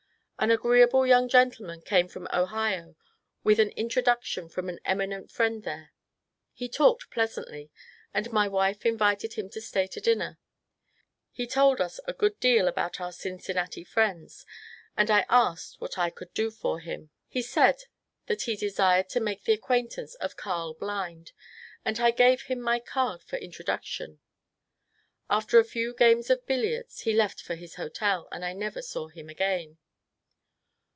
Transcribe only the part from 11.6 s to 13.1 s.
us a good deal about